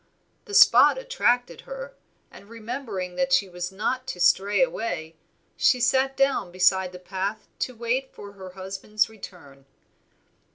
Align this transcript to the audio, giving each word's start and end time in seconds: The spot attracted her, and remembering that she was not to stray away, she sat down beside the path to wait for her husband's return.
The 0.45 0.55
spot 0.55 0.97
attracted 0.97 1.61
her, 1.61 1.93
and 2.31 2.49
remembering 2.49 3.17
that 3.17 3.31
she 3.31 3.47
was 3.47 3.71
not 3.71 4.07
to 4.07 4.19
stray 4.19 4.63
away, 4.63 5.15
she 5.55 5.79
sat 5.79 6.17
down 6.17 6.51
beside 6.51 6.91
the 6.91 6.97
path 6.97 7.45
to 7.59 7.75
wait 7.75 8.11
for 8.11 8.31
her 8.31 8.49
husband's 8.57 9.09
return. 9.09 9.65